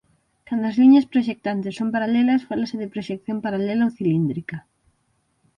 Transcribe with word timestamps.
Cando 0.47 0.65
as 0.67 0.79
liñas 0.81 1.09
proxectantes 1.11 1.77
son 1.79 1.89
paralelas 1.95 2.45
fálase 2.49 2.75
de 2.81 2.91
proxección 2.93 3.37
paralela 3.45 3.87
ou 3.87 3.95
cilíndrica. 3.97 4.57